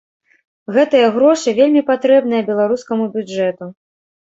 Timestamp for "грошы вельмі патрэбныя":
1.17-2.49